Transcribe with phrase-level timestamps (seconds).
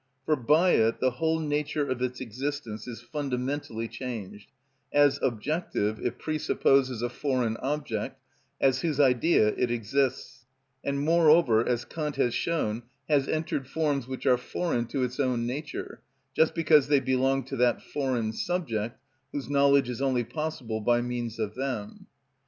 [0.25, 4.49] For by it the whole nature of its existence is fundamentally changed;
[4.91, 8.19] as objective it presupposes a foreign subject,
[8.59, 10.47] as whose idea it exists,
[10.83, 15.45] and, moreover, as Kant has shown, has entered forms which are foreign to its own
[15.45, 16.01] nature,
[16.35, 18.97] just because they belong to that foreign subject,
[19.31, 22.07] whose knowledge is only possible by means of them.